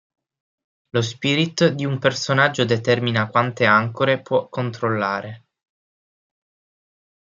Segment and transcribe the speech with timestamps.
[0.95, 5.43] Lo Spirit di un personaggio determina quante Ancore può controllare.